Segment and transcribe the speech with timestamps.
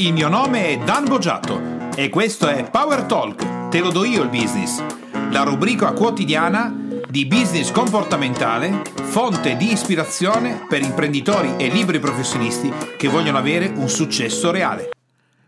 [0.00, 4.22] Il mio nome è Dan Boggiato e questo è Power Talk, te lo do io
[4.22, 4.82] il business,
[5.30, 6.74] la rubrica quotidiana
[7.06, 13.90] di business comportamentale, fonte di ispirazione per imprenditori e libri professionisti che vogliono avere un
[13.90, 14.88] successo reale.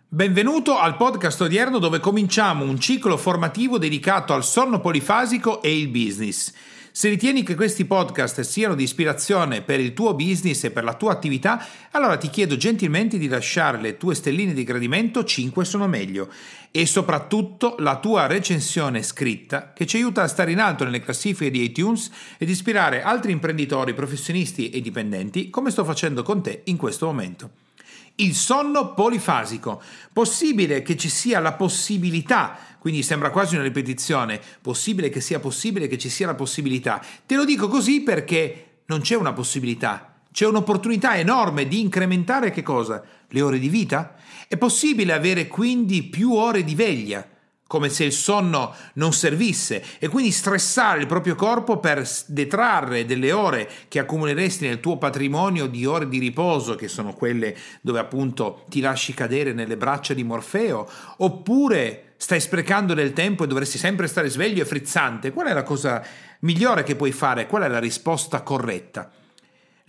[0.06, 5.88] Benvenuto al podcast odierno dove cominciamo un ciclo formativo dedicato al sonno polifasico e il
[5.88, 6.52] business.
[6.94, 10.92] Se ritieni che questi podcast siano di ispirazione per il tuo business e per la
[10.92, 15.88] tua attività, allora ti chiedo gentilmente di lasciare le tue stelline di gradimento, 5 sono
[15.88, 16.28] meglio,
[16.70, 21.50] e soprattutto la tua recensione scritta che ci aiuta a stare in alto nelle classifiche
[21.50, 26.76] di iTunes ed ispirare altri imprenditori, professionisti e dipendenti come sto facendo con te in
[26.76, 27.61] questo momento.
[28.16, 29.82] Il sonno polifasico.
[30.12, 35.88] Possibile che ci sia la possibilità, quindi sembra quasi una ripetizione, possibile che sia possibile
[35.88, 37.02] che ci sia la possibilità.
[37.24, 42.62] Te lo dico così perché non c'è una possibilità, c'è un'opportunità enorme di incrementare che
[42.62, 43.02] cosa?
[43.28, 44.14] Le ore di vita?
[44.46, 47.26] È possibile avere quindi più ore di veglia
[47.72, 53.32] come se il sonno non servisse e quindi stressare il proprio corpo per detrarre delle
[53.32, 58.66] ore che accumuleresti nel tuo patrimonio di ore di riposo, che sono quelle dove appunto
[58.68, 64.06] ti lasci cadere nelle braccia di Morfeo, oppure stai sprecando del tempo e dovresti sempre
[64.06, 65.32] stare sveglio e frizzante.
[65.32, 66.04] Qual è la cosa
[66.40, 67.46] migliore che puoi fare?
[67.46, 69.10] Qual è la risposta corretta?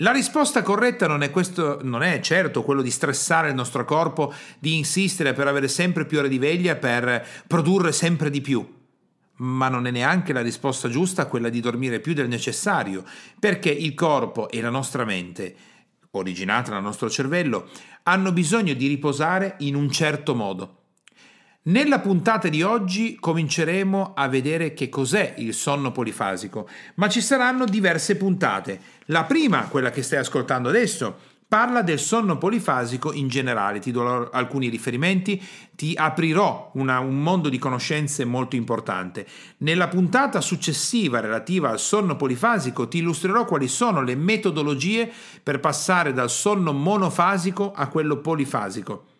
[0.03, 4.33] La risposta corretta non è, questo, non è certo quello di stressare il nostro corpo,
[4.59, 8.67] di insistere per avere sempre più ore di veglia, per produrre sempre di più.
[9.35, 13.05] Ma non è neanche la risposta giusta quella di dormire più del necessario,
[13.39, 15.55] perché il corpo e la nostra mente,
[16.11, 17.69] originata dal nostro cervello,
[18.03, 20.82] hanno bisogno di riposare in un certo modo.
[21.65, 27.63] Nella puntata di oggi cominceremo a vedere che cos'è il sonno polifasico, ma ci saranno
[27.63, 28.81] diverse puntate.
[29.05, 31.15] La prima, quella che stai ascoltando adesso,
[31.47, 35.41] parla del sonno polifasico in generale, ti do alcuni riferimenti,
[35.73, 39.25] ti aprirò una, un mondo di conoscenze molto importante.
[39.59, 45.09] Nella puntata successiva relativa al sonno polifasico ti illustrerò quali sono le metodologie
[45.41, 49.11] per passare dal sonno monofasico a quello polifasico.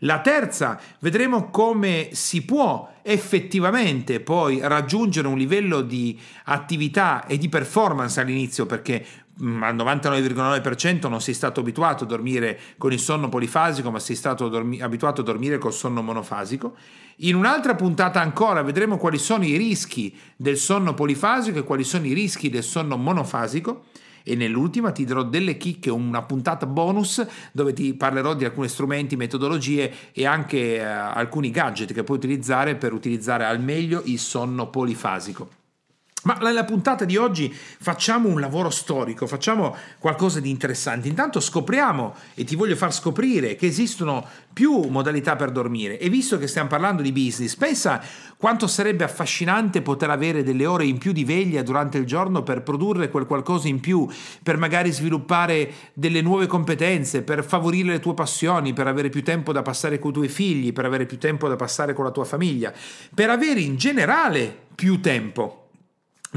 [0.00, 7.48] La terza, vedremo come si può effettivamente poi raggiungere un livello di attività e di
[7.48, 9.06] performance all'inizio perché
[9.40, 14.16] mm, al 99,9% non sei stato abituato a dormire con il sonno polifasico, ma sei
[14.16, 16.74] stato dormi- abituato a dormire col sonno monofasico.
[17.20, 22.06] In un'altra puntata ancora vedremo quali sono i rischi del sonno polifasico e quali sono
[22.06, 23.84] i rischi del sonno monofasico
[24.28, 29.14] e nell'ultima ti darò delle chicche, una puntata bonus dove ti parlerò di alcuni strumenti,
[29.14, 34.68] metodologie e anche eh, alcuni gadget che puoi utilizzare per utilizzare al meglio il sonno
[34.68, 35.65] polifasico.
[36.26, 41.06] Ma nella puntata di oggi facciamo un lavoro storico, facciamo qualcosa di interessante.
[41.06, 46.36] Intanto scopriamo e ti voglio far scoprire che esistono più modalità per dormire e visto
[46.36, 48.02] che stiamo parlando di business, pensa
[48.36, 52.62] quanto sarebbe affascinante poter avere delle ore in più di veglia durante il giorno per
[52.62, 54.08] produrre quel qualcosa in più,
[54.42, 59.52] per magari sviluppare delle nuove competenze, per favorire le tue passioni, per avere più tempo
[59.52, 62.24] da passare con i tuoi figli, per avere più tempo da passare con la tua
[62.24, 62.72] famiglia,
[63.14, 65.65] per avere in generale più tempo.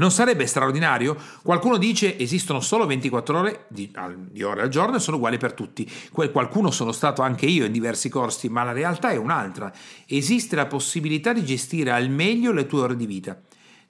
[0.00, 1.14] Non sarebbe straordinario?
[1.42, 3.92] Qualcuno dice esistono solo 24 ore di,
[4.30, 5.86] di, ore al giorno e sono uguali per tutti.
[6.10, 9.70] Qualcuno sono stato anche io in diversi corsi, ma la realtà è un'altra.
[10.06, 13.38] Esiste la possibilità di gestire al meglio le tue ore di vita.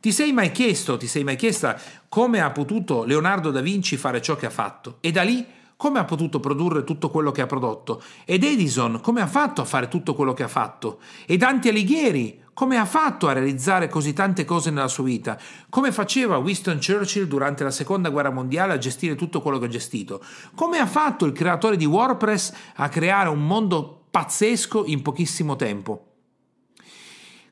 [0.00, 1.78] Ti sei mai chiesto, ti sei mai chiesta
[2.08, 4.96] come ha potuto Leonardo da Vinci fare ciò che ha fatto?
[5.02, 5.46] E da lì
[5.76, 8.02] come ha potuto produrre tutto quello che ha prodotto?
[8.24, 10.98] Ed Edison come ha fatto a fare tutto quello che ha fatto?
[11.24, 15.38] E Dante Alighieri come ha fatto a realizzare così tante cose nella sua vita?
[15.68, 19.68] Come faceva Winston Churchill durante la seconda guerra mondiale a gestire tutto quello che ha
[19.68, 20.22] gestito?
[20.54, 26.06] Come ha fatto il creatore di WordPress a creare un mondo pazzesco in pochissimo tempo?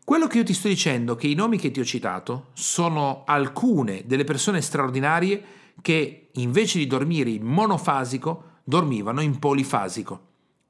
[0.05, 4.05] Quello che io ti sto dicendo, che i nomi che ti ho citato, sono alcune
[4.07, 5.45] delle persone straordinarie
[5.83, 10.21] che invece di dormire in monofasico, dormivano in polifasico.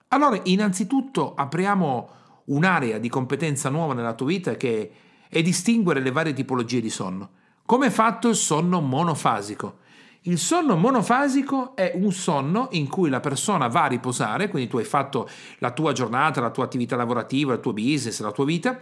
[0.09, 2.09] Allora, innanzitutto apriamo
[2.49, 4.91] un'area di competenza nuova nella tua vita che
[5.29, 7.31] è distinguere le varie tipologie di sonno.
[7.65, 9.79] Come è fatto il sonno monofasico?
[10.23, 14.79] Il sonno monofasico è un sonno in cui la persona va a riposare, quindi tu
[14.79, 15.29] hai fatto
[15.59, 18.79] la tua giornata, la tua attività lavorativa, il tuo business, la tua vita,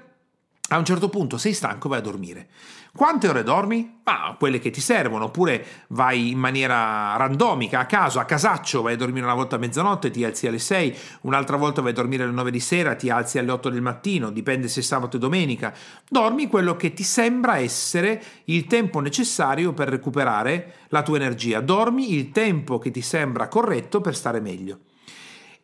[0.69, 2.49] a un certo punto sei stanco, vai a dormire.
[2.93, 4.01] Quante ore dormi?
[4.05, 8.95] Ah, quelle che ti servono, oppure vai in maniera randomica, a caso, a casaccio, vai
[8.95, 12.25] a dormire una volta a mezzanotte, ti alzi alle 6, un'altra volta vai a dormire
[12.25, 15.21] alle 9 di sera, ti alzi alle 8 del mattino, dipende se è sabato o
[15.21, 15.75] domenica.
[16.09, 21.61] Dormi quello che ti sembra essere il tempo necessario per recuperare la tua energia.
[21.61, 24.79] Dormi il tempo che ti sembra corretto per stare meglio.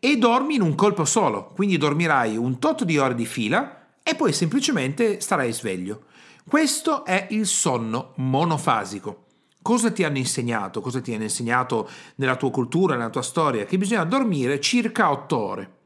[0.05, 4.15] e dormi in un colpo solo, quindi dormirai un tot di ore di fila e
[4.15, 6.05] poi semplicemente starai sveglio.
[6.49, 9.27] Questo è il sonno monofasico.
[9.63, 10.81] Cosa ti hanno insegnato?
[10.81, 13.65] Cosa ti hanno insegnato nella tua cultura, nella tua storia?
[13.65, 15.77] Che bisogna dormire circa 8 ore.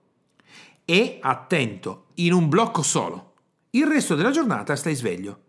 [0.87, 3.35] E attento, in un blocco solo.
[3.71, 5.41] Il resto della giornata stai sveglio.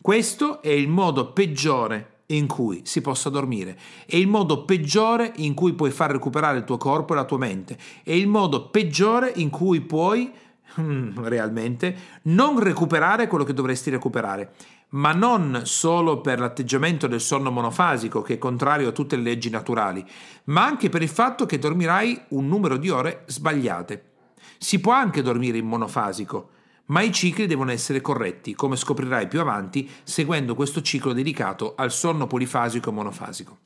[0.00, 3.78] Questo è il modo peggiore in cui si possa dormire.
[4.04, 7.38] È il modo peggiore in cui puoi far recuperare il tuo corpo e la tua
[7.38, 7.78] mente.
[8.02, 10.32] È il modo peggiore in cui puoi
[11.22, 14.52] realmente non recuperare quello che dovresti recuperare
[14.92, 19.48] ma non solo per l'atteggiamento del sonno monofasico che è contrario a tutte le leggi
[19.48, 20.04] naturali,
[20.44, 24.10] ma anche per il fatto che dormirai un numero di ore sbagliate.
[24.58, 26.50] Si può anche dormire in monofasico,
[26.86, 31.90] ma i cicli devono essere corretti, come scoprirai più avanti seguendo questo ciclo dedicato al
[31.90, 33.58] sonno polifasico e monofasico.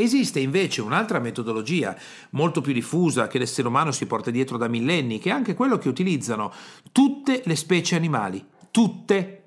[0.00, 1.94] Esiste invece un'altra metodologia
[2.30, 5.76] molto più diffusa che l'essere umano si porta dietro da millenni, che è anche quello
[5.76, 6.50] che utilizzano
[6.90, 9.42] tutte le specie animali, tutte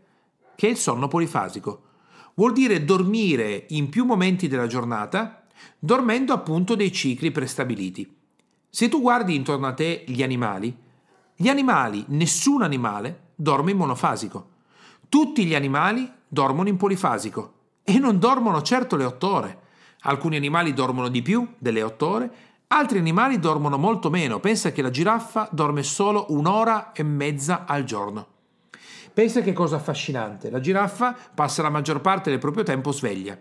[0.54, 1.82] che è il sonno polifasico.
[2.36, 5.44] Vuol dire dormire in più momenti della giornata,
[5.80, 8.16] dormendo appunto dei cicli prestabiliti.
[8.70, 10.78] Se tu guardi intorno a te gli animali,
[11.36, 14.50] gli animali, nessun animale, dorme in monofasico.
[15.10, 19.62] Tutti gli animali dormono in polifasico e non dormono certo le otto ore.
[20.04, 22.32] Alcuni animali dormono di più delle otto ore,
[22.68, 24.40] altri animali dormono molto meno.
[24.40, 28.28] Pensa che la giraffa dorme solo un'ora e mezza al giorno.
[29.14, 33.38] Pensa che cosa affascinante, la giraffa passa la maggior parte del proprio tempo sveglia.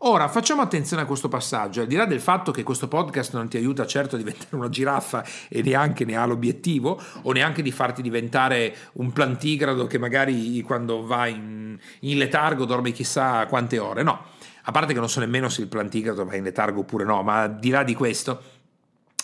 [0.00, 3.48] Ora facciamo attenzione a questo passaggio, al di là del fatto che questo podcast non
[3.48, 7.72] ti aiuta certo a diventare una giraffa e neanche ne ha l'obiettivo, o neanche di
[7.72, 14.02] farti diventare un plantigrado che magari quando va in, in letargo dorme chissà quante ore,
[14.02, 14.34] no.
[14.68, 17.42] A parte che non so nemmeno se il plantigrado va in letargo oppure no, ma
[17.42, 18.42] al di là di questo,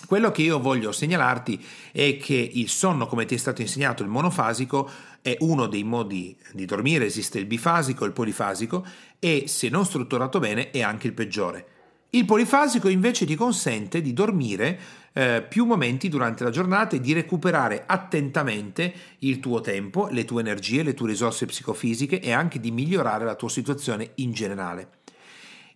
[0.06, 4.08] quello che io voglio segnalarti è che il sonno, come ti è stato insegnato, il
[4.08, 4.88] monofasico,
[5.20, 8.86] è uno dei modi di dormire, esiste il bifasico, il polifasico
[9.18, 11.66] e se non strutturato bene è anche il peggiore.
[12.10, 14.78] Il polifasico invece ti consente di dormire
[15.12, 20.40] eh, più momenti durante la giornata e di recuperare attentamente il tuo tempo, le tue
[20.40, 25.00] energie, le tue risorse psicofisiche e anche di migliorare la tua situazione in generale.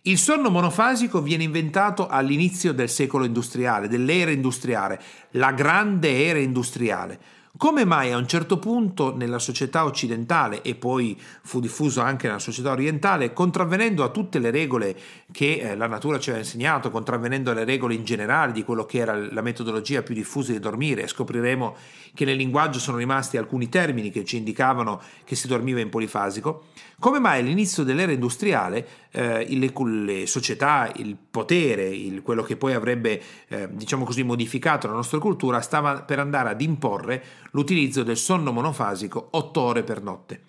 [0.03, 5.01] Il sonno monofasico viene inventato all'inizio del secolo industriale, dell'era industriale,
[5.31, 7.19] la grande era industriale.
[7.57, 12.37] Come mai a un certo punto nella società occidentale e poi fu diffuso anche nella
[12.37, 14.95] società orientale, contravvenendo a tutte le regole
[15.31, 18.99] che eh, la natura ci aveva insegnato, contravvenendo alle regole in generale di quello che
[18.99, 21.75] era la metodologia più diffusa di dormire, scopriremo
[22.13, 26.65] che nel linguaggio sono rimasti alcuni termini che ci indicavano che si dormiva in polifasico,
[26.99, 29.71] come mai all'inizio dell'era industriale eh, le,
[30.03, 35.19] le, società, il potere, il, quello che poi avrebbe eh, diciamo così modificato la nostra
[35.19, 40.41] cultura, stava per andare ad imporre l'utilizzo del sonno monofasico 8 ore per notte.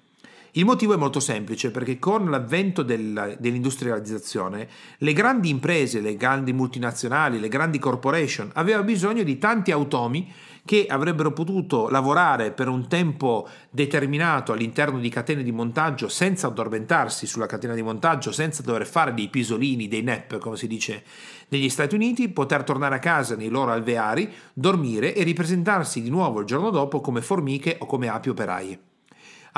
[0.53, 4.67] Il motivo è molto semplice perché con l'avvento della, dell'industrializzazione
[4.97, 10.33] le grandi imprese, le grandi multinazionali, le grandi corporation avevano bisogno di tanti automi
[10.69, 17.27] che avrebbero potuto lavorare per un tempo determinato all'interno di catene di montaggio senza addormentarsi
[17.27, 21.03] sulla catena di montaggio, senza dover fare dei pisolini, dei nap, come si dice
[21.49, 26.41] negli Stati Uniti, poter tornare a casa nei loro alveari, dormire e ripresentarsi di nuovo
[26.41, 28.88] il giorno dopo come formiche o come api operaie.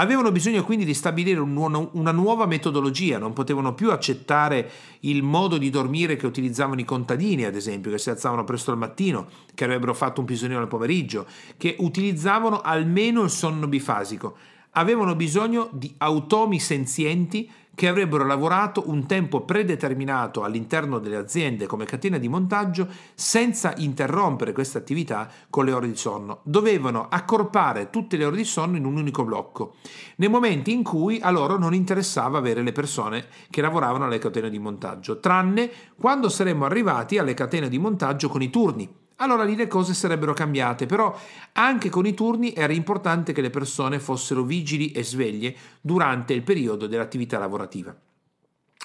[0.01, 5.59] Avevano bisogno quindi di stabilire un, una nuova metodologia, non potevano più accettare il modo
[5.59, 9.65] di dormire che utilizzavano i contadini, ad esempio, che si alzavano presto al mattino, che
[9.65, 11.27] avrebbero fatto un pisolino al pomeriggio,
[11.59, 14.37] che utilizzavano almeno il sonno bifasico.
[14.71, 17.51] Avevano bisogno di automi senzienti
[17.81, 24.53] che avrebbero lavorato un tempo predeterminato all'interno delle aziende come catena di montaggio senza interrompere
[24.53, 26.41] questa attività con le ore di sonno.
[26.43, 29.77] Dovevano accorpare tutte le ore di sonno in un unico blocco,
[30.17, 34.51] nei momenti in cui a loro non interessava avere le persone che lavoravano alle catene
[34.51, 39.55] di montaggio, tranne quando saremmo arrivati alle catene di montaggio con i turni allora lì
[39.55, 41.17] le cose sarebbero cambiate, però
[41.53, 46.43] anche con i turni era importante che le persone fossero vigili e sveglie durante il
[46.43, 47.95] periodo dell'attività lavorativa.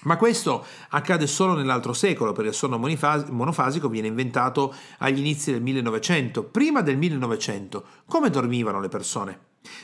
[0.03, 5.61] Ma questo accade solo nell'altro secolo, perché il sonno monofasico viene inventato agli inizi del
[5.61, 6.43] 1900.
[6.43, 9.39] Prima del 1900, come dormivano le persone?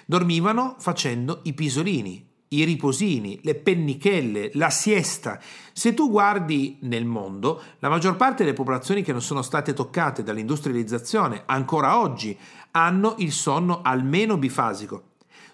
[0.06, 5.40] Dormivano facendo i pisolini, i riposini, le pennichelle, la siesta.
[5.72, 10.22] Se tu guardi nel mondo, la maggior parte delle popolazioni che non sono state toccate
[10.22, 12.38] dall'industrializzazione ancora oggi
[12.72, 15.04] hanno il sonno almeno bifasico.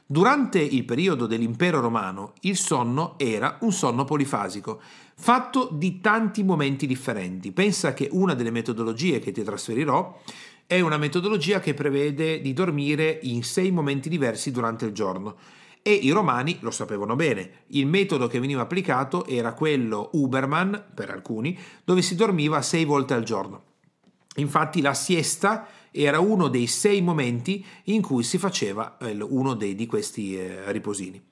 [0.07, 4.81] Durante il periodo dell'impero romano il sonno era un sonno polifasico,
[5.15, 7.51] fatto di tanti momenti differenti.
[7.51, 10.19] Pensa che una delle metodologie che ti trasferirò
[10.65, 15.35] è una metodologia che prevede di dormire in sei momenti diversi durante il giorno.
[15.87, 17.63] E i romani lo sapevano bene.
[17.67, 23.13] Il metodo che veniva applicato era quello Uberman, per alcuni, dove si dormiva sei volte
[23.13, 23.63] al giorno.
[24.35, 29.75] Infatti la siesta era uno dei sei momenti in cui si faceva eh, uno dei,
[29.75, 31.23] di questi eh, riposini.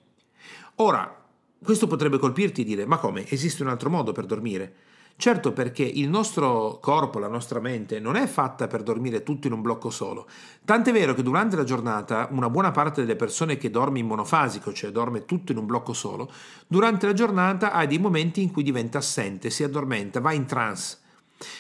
[0.76, 1.26] Ora,
[1.62, 3.30] questo potrebbe colpirti e dire, ma come?
[3.30, 4.74] Esiste un altro modo per dormire?
[5.18, 9.54] Certo perché il nostro corpo, la nostra mente non è fatta per dormire tutto in
[9.54, 10.28] un blocco solo.
[10.66, 14.74] Tant'è vero che durante la giornata una buona parte delle persone che dorme in monofasico,
[14.74, 16.30] cioè dorme tutto in un blocco solo,
[16.68, 20.98] durante la giornata ha dei momenti in cui diventa assente, si addormenta, va in trance.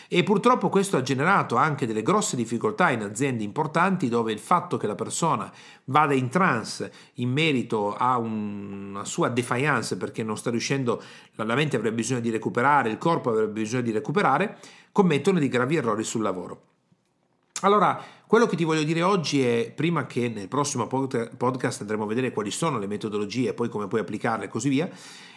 [0.07, 4.77] E purtroppo questo ha generato anche delle grosse difficoltà in aziende importanti dove il fatto
[4.77, 5.51] che la persona
[5.85, 11.01] vada in trance in merito a una sua defiance perché non sta riuscendo,
[11.35, 14.57] la mente avrebbe bisogno di recuperare, il corpo avrebbe bisogno di recuperare,
[14.91, 16.74] commettono dei gravi errori sul lavoro.
[17.61, 22.07] Allora, quello che ti voglio dire oggi è, prima che nel prossimo podcast andremo a
[22.07, 24.89] vedere quali sono le metodologie e poi come puoi applicarle e così via,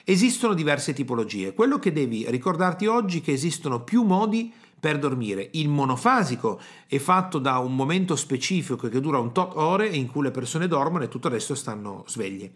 [0.03, 1.55] esistono diverse tipologie.
[1.55, 5.49] Quello che devi ricordarti oggi è che esistono più modi per dormire.
[5.53, 10.23] Il monofasico è fatto da un momento specifico che dura un tot ore in cui
[10.25, 12.53] le persone dormono e tutto il resto stanno sveglie.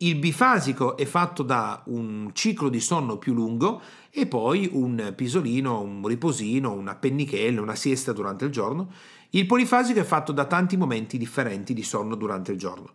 [0.00, 5.80] Il bifasico è fatto da un ciclo di sonno più lungo e poi un pisolino,
[5.80, 8.92] un riposino, una pennichella, una siesta durante il giorno.
[9.30, 12.92] Il polifasico è fatto da tanti momenti differenti di sonno durante il giorno.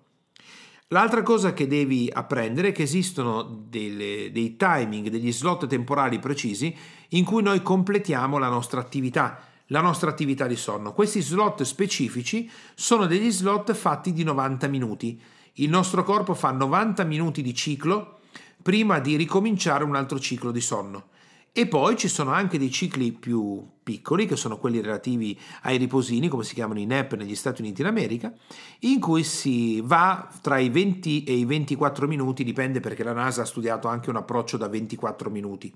[0.87, 6.73] L'altra cosa che devi apprendere è che esistono delle, dei timing, degli slot temporali precisi
[7.09, 10.93] in cui noi completiamo la nostra attività, la nostra attività di sonno.
[10.93, 15.21] Questi slot specifici sono degli slot fatti di 90 minuti.
[15.57, 18.21] Il nostro corpo fa 90 minuti di ciclo
[18.63, 21.09] prima di ricominciare un altro ciclo di sonno.
[21.51, 26.27] E poi ci sono anche dei cicli più piccoli, che sono quelli relativi ai riposini,
[26.27, 28.33] come si chiamano i NEP negli Stati Uniti d'America,
[28.79, 33.43] in cui si va tra i 20 e i 24 minuti, dipende perché la NASA
[33.43, 35.71] ha studiato anche un approccio da 24 minuti.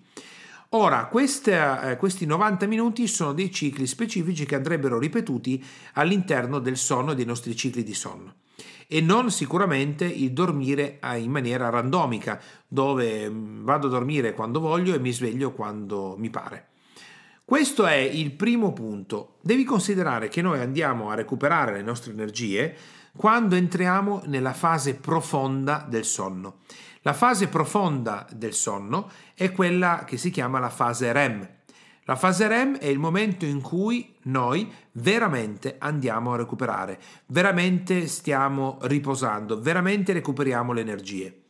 [0.69, 6.77] Ora, queste, eh, questi 90 minuti sono dei cicli specifici che andrebbero ripetuti all'interno del
[6.77, 8.33] sonno e dei nostri cicli di sonno
[8.87, 14.95] e non sicuramente il dormire in maniera randomica, dove mm, vado a dormire quando voglio
[14.95, 16.67] e mi sveglio quando mi pare.
[17.43, 19.35] Questo è il primo punto.
[19.41, 22.75] Devi considerare che noi andiamo a recuperare le nostre energie
[23.15, 26.59] quando entriamo nella fase profonda del sonno.
[27.01, 31.47] La fase profonda del sonno è quella che si chiama la fase REM,
[32.07, 38.77] la fase REM è il momento in cui noi veramente andiamo a recuperare, veramente stiamo
[38.83, 41.41] riposando, veramente recuperiamo le energie.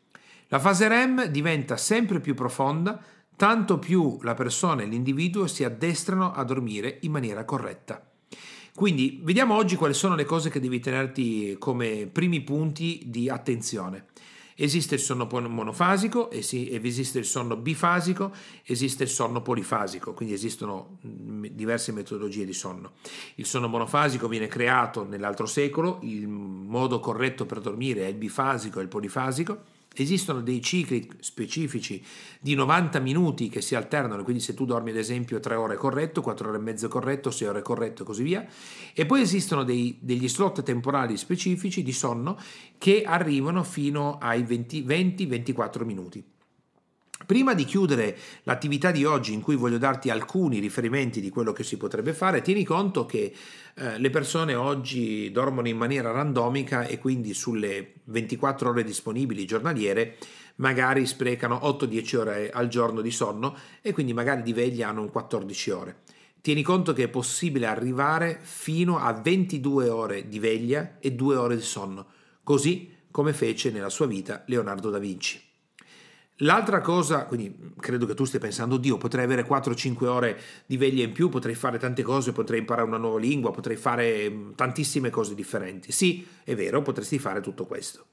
[0.47, 2.99] La fase REM diventa sempre più profonda,
[3.35, 8.03] tanto più la persona e l'individuo si addestrano a dormire in maniera corretta.
[8.73, 14.05] Quindi vediamo oggi quali sono le cose che devi tenerti come primi punti di attenzione.
[14.59, 18.33] Esiste il sonno monofasico, esiste il sonno bifasico,
[18.63, 22.93] esiste il sonno polifasico, quindi esistono mm, diverse metodologie di sonno.
[23.35, 28.79] Il sonno monofasico viene creato nell'altro secolo, il modo corretto per dormire è il bifasico
[28.79, 32.03] e il polifasico Esistono dei cicli specifici
[32.39, 36.21] di 90 minuti che si alternano, quindi se tu dormi ad esempio 3 ore corretto,
[36.21, 38.45] 4 ore e mezzo corretto, 6 ore corretto e così via.
[38.93, 42.37] E poi esistono dei, degli slot temporali specifici di sonno
[42.77, 46.23] che arrivano fino ai 20-24 minuti.
[47.27, 51.65] Prima di chiudere l'attività di oggi in cui voglio darti alcuni riferimenti di quello che
[51.65, 53.33] si potrebbe fare, tieni conto che
[53.75, 60.15] eh, le persone oggi dormono in maniera randomica e quindi sulle 24 ore disponibili giornaliere
[60.55, 65.11] magari sprecano 8-10 ore al giorno di sonno e quindi magari di veglia hanno un
[65.11, 65.97] 14 ore.
[66.39, 71.57] Tieni conto che è possibile arrivare fino a 22 ore di veglia e 2 ore
[71.57, 72.05] di sonno,
[72.41, 75.46] così come fece nella sua vita Leonardo da Vinci.
[76.41, 81.03] L'altra cosa, quindi credo che tu stia pensando, Dio, potrei avere 4-5 ore di veglia
[81.03, 85.33] in più, potrei fare tante cose, potrei imparare una nuova lingua, potrei fare tantissime cose
[85.33, 85.91] differenti.
[85.91, 88.05] Sì, è vero, potresti fare tutto questo.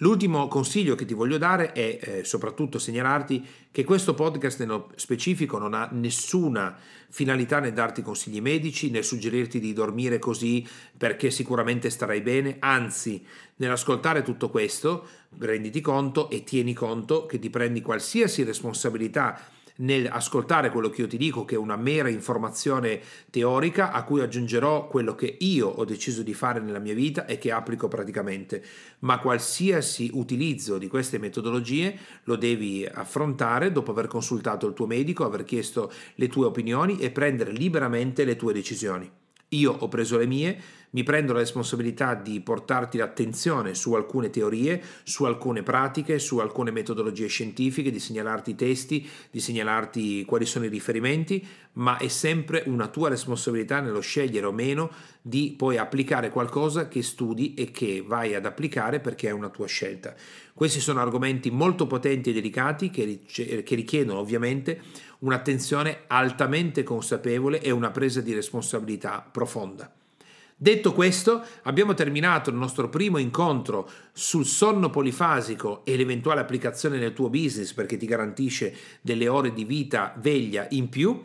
[0.00, 5.58] L'ultimo consiglio che ti voglio dare è eh, soprattutto segnalarti che questo podcast nello specifico
[5.58, 6.76] non ha nessuna
[7.08, 10.64] finalità nel darti consigli medici, nel suggerirti di dormire così
[10.96, 13.24] perché sicuramente starai bene, anzi
[13.56, 15.04] nell'ascoltare tutto questo
[15.38, 19.40] renditi conto e tieni conto che ti prendi qualsiasi responsabilità
[19.80, 24.20] nel ascoltare quello che io ti dico, che è una mera informazione teorica, a cui
[24.20, 28.62] aggiungerò quello che io ho deciso di fare nella mia vita e che applico praticamente.
[29.00, 35.24] Ma qualsiasi utilizzo di queste metodologie lo devi affrontare dopo aver consultato il tuo medico,
[35.24, 39.10] aver chiesto le tue opinioni e prendere liberamente le tue decisioni.
[39.52, 44.82] Io ho preso le mie, mi prendo la responsabilità di portarti l'attenzione su alcune teorie,
[45.02, 50.64] su alcune pratiche, su alcune metodologie scientifiche, di segnalarti i testi, di segnalarti quali sono
[50.64, 54.90] i riferimenti, ma è sempre una tua responsabilità nello scegliere o meno
[55.20, 59.66] di poi applicare qualcosa che studi e che vai ad applicare perché è una tua
[59.66, 60.14] scelta.
[60.54, 63.20] Questi sono argomenti molto potenti e delicati che,
[63.68, 64.80] richiedono ovviamente
[65.20, 69.92] un'attenzione altamente consapevole e una presa di responsabilità profonda.
[70.60, 77.12] Detto questo, abbiamo terminato il nostro primo incontro sul sonno polifasico e l'eventuale applicazione nel
[77.12, 81.16] tuo business perché ti garantisce delle ore di vita veglia in più.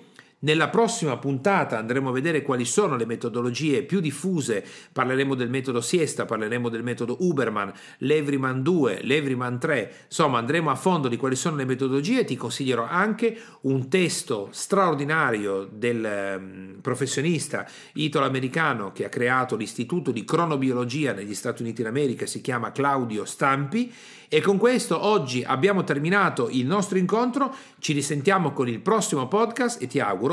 [0.43, 5.79] Nella prossima puntata andremo a vedere quali sono le metodologie più diffuse, parleremo del metodo
[5.79, 11.37] siesta, parleremo del metodo Uberman, l'Everyman 2, l'Everyman 3, insomma andremo a fondo di quali
[11.37, 12.25] sono le metodologie.
[12.25, 20.25] Ti consiglierò anche un testo straordinario del um, professionista italo-americano che ha creato l'istituto di
[20.25, 23.93] cronobiologia negli Stati Uniti d'America, si chiama Claudio Stampi.
[24.27, 29.79] E con questo oggi abbiamo terminato il nostro incontro, ci risentiamo con il prossimo podcast
[29.79, 30.32] e ti auguro